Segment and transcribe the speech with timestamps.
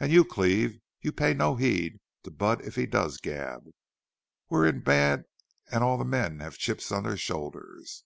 [0.00, 3.68] And you, Cleve, you pay no heed to Budd if he does gab....
[4.48, 5.24] We're in bad
[5.70, 8.02] and all the men have chips on their shoulders.